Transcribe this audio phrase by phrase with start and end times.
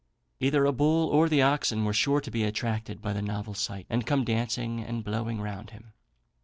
[0.39, 3.85] Either a bull or the oxen were sure to be attracted by the novel sight,
[3.87, 5.93] and come dancing and blowing round him.